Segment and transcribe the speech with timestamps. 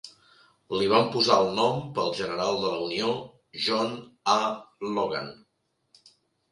[0.77, 3.13] Li van posar el nom pel general de la Unió
[3.69, 3.95] John
[4.39, 4.41] A.
[4.99, 5.35] Logan.